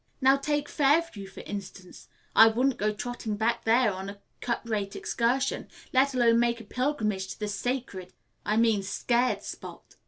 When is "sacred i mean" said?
7.47-8.81